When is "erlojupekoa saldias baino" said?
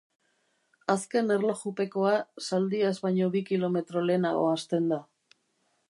1.35-3.29